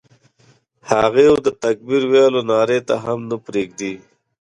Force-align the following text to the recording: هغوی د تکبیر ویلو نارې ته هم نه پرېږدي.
هغوی 0.91 1.27
د 1.45 1.47
تکبیر 1.63 2.03
ویلو 2.11 2.41
نارې 2.51 2.79
ته 2.87 2.95
هم 3.03 3.19
نه 3.29 3.37
پرېږدي. 3.45 3.93